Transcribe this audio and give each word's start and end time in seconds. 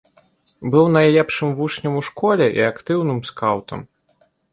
Быў 0.75 0.85
найлепшым 0.95 1.51
вучнем 1.59 1.93
у 1.99 2.01
школе 2.07 2.47
і 2.61 2.65
актыўным 2.71 3.19
скаўтам. 3.29 3.85